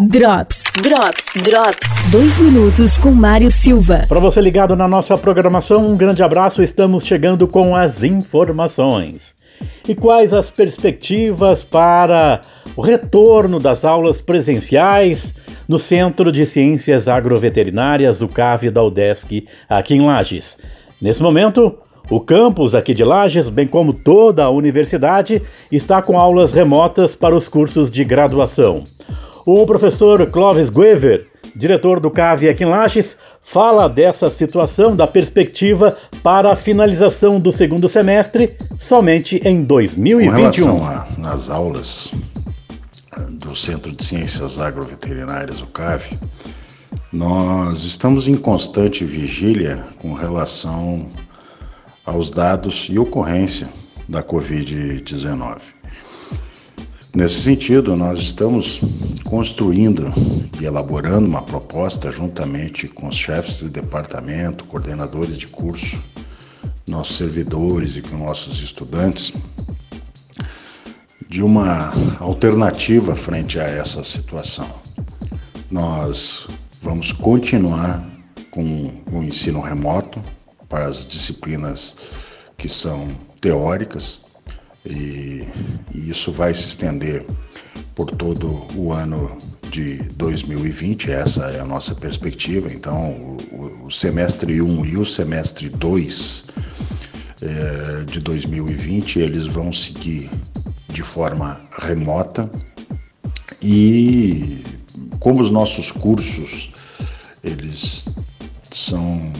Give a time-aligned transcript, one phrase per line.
[0.00, 2.10] Drops, Drops, Drops.
[2.10, 4.06] Dois minutos com Mário Silva.
[4.08, 6.64] Para você ligado na nossa programação, um grande abraço.
[6.64, 9.36] Estamos chegando com as informações.
[9.88, 12.40] E quais as perspectivas para
[12.74, 15.32] o retorno das aulas presenciais
[15.68, 20.56] no Centro de Ciências Agroveterinárias, o CAV da UDESC, aqui em Lages?
[21.00, 21.72] Nesse momento,
[22.10, 25.40] o campus aqui de Lages, bem como toda a universidade,
[25.70, 28.82] está com aulas remotas para os cursos de graduação.
[29.46, 35.94] O professor Clóvis Guever, diretor do CAV aqui em Lages, fala dessa situação, da perspectiva
[36.22, 40.64] para a finalização do segundo semestre somente em 2021.
[40.64, 42.10] Com relação às aulas
[43.32, 46.18] do Centro de Ciências Agroveterinárias, o CAV,
[47.12, 51.10] nós estamos em constante vigília com relação
[52.06, 53.68] aos dados e ocorrência
[54.08, 55.58] da Covid-19.
[57.14, 58.80] Nesse sentido, nós estamos
[59.22, 60.12] construindo
[60.60, 66.02] e elaborando uma proposta juntamente com os chefes de departamento, coordenadores de curso,
[66.88, 69.32] nossos servidores e com nossos estudantes,
[71.28, 74.68] de uma alternativa frente a essa situação.
[75.70, 76.48] Nós
[76.82, 78.04] vamos continuar
[78.50, 80.20] com o ensino remoto
[80.68, 81.94] para as disciplinas
[82.58, 84.23] que são teóricas
[84.84, 85.46] e,
[85.94, 87.24] e isso vai se estender
[87.94, 89.36] por todo o ano
[89.70, 92.72] de 2020, essa é a nossa perspectiva.
[92.72, 96.44] Então, o, o semestre 1 e o semestre 2
[97.42, 100.30] é, de 2020 eles vão seguir
[100.88, 102.50] de forma remota
[103.60, 104.62] e
[105.18, 106.72] como os nossos cursos
[107.42, 108.04] eles
[108.70, 109.32] são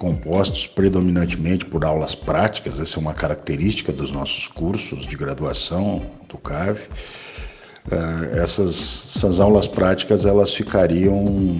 [0.00, 6.38] compostos predominantemente por aulas práticas, essa é uma característica dos nossos cursos de graduação do
[6.38, 6.88] CAV.
[7.90, 11.54] Eh, essas, essas aulas práticas elas ficariam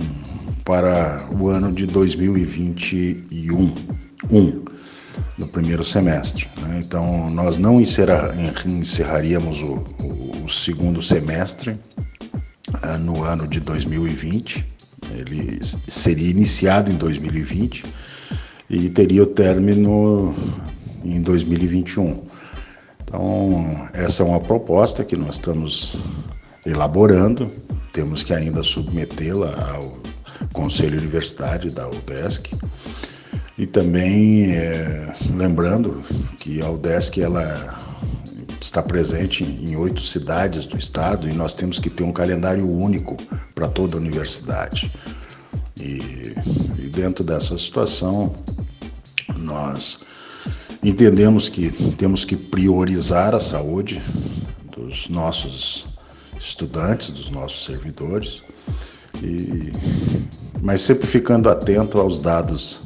[0.64, 3.74] para o ano de 2021,
[4.30, 4.64] um,
[5.36, 6.48] no primeiro semestre.
[6.62, 6.80] Né?
[6.83, 8.33] Então, nós não encerra,
[8.64, 14.64] encerraríamos o, o, o segundo semestre uh, no ano de 2020,
[15.14, 17.84] ele seria iniciado em 2020
[18.70, 20.35] e teria o término
[21.05, 22.23] em 2021.
[23.03, 25.97] Então, essa é uma proposta que nós estamos
[26.64, 27.51] elaborando,
[27.92, 29.92] temos que ainda submetê-la ao
[30.53, 32.55] Conselho Universitário da UDESC.
[33.58, 36.02] E também é, lembrando
[36.39, 37.79] que a UDESC ela
[38.61, 43.17] está presente em oito cidades do estado e nós temos que ter um calendário único
[43.55, 44.92] para toda a universidade.
[45.77, 46.35] E,
[46.79, 48.33] e dentro dessa situação,
[49.40, 49.98] nós
[50.83, 54.02] entendemos que temos que priorizar a saúde
[54.77, 55.86] dos nossos
[56.39, 58.42] estudantes, dos nossos servidores,
[59.23, 59.73] e,
[60.62, 62.80] mas sempre ficando atento aos dados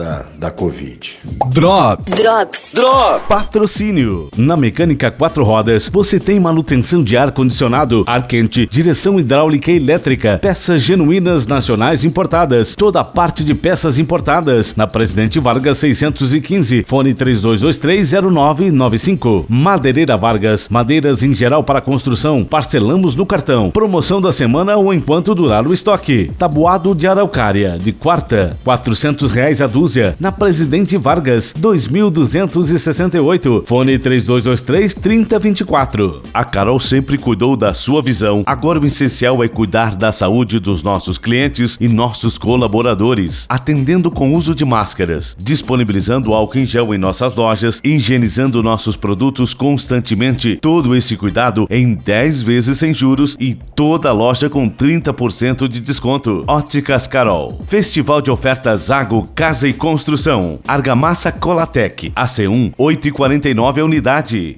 [0.00, 1.18] da, da Covid.
[1.52, 2.14] Drops.
[2.14, 2.72] Drops.
[2.74, 3.26] Drops.
[3.28, 4.30] Patrocínio.
[4.34, 10.38] Na Mecânica Quatro Rodas, você tem manutenção de ar-condicionado, ar quente, direção hidráulica e elétrica,
[10.40, 14.74] peças genuínas nacionais importadas, toda a parte de peças importadas.
[14.74, 19.44] Na Presidente Vargas 615, fone 32230995.
[19.48, 23.70] Madeireira Vargas, madeiras em geral para construção, parcelamos no cartão.
[23.70, 26.30] Promoção da semana ou enquanto durar o estoque.
[26.38, 29.89] Tabuado de araucária, de quarta, quatrocentos reais a dúzia
[30.20, 36.22] Na Presidente Vargas, 2268, fone 3223 3024.
[36.32, 38.44] A Carol sempre cuidou da sua visão.
[38.46, 44.34] Agora o essencial é cuidar da saúde dos nossos clientes e nossos colaboradores, atendendo com
[44.34, 50.58] uso de máscaras, disponibilizando álcool em gel em nossas lojas, higienizando nossos produtos constantemente.
[50.60, 56.44] Todo esse cuidado em 10 vezes sem juros e toda loja com 30% de desconto.
[56.46, 57.60] Óticas Carol.
[57.66, 60.60] Festival de ofertas Zago Casa e Construção.
[60.68, 62.12] Argamassa Colatec.
[62.14, 64.48] AC1 8,49 a unidade.